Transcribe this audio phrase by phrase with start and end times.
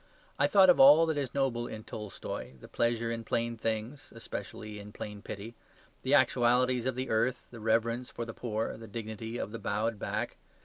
[0.39, 4.79] I thought of all that is noble in Tolstoy, the pleasure in plain things, especially
[4.79, 5.53] in plain pity,
[6.01, 9.99] the actualities of the earth, the reverence for the poor, the dignity of the bowed
[9.99, 10.37] back.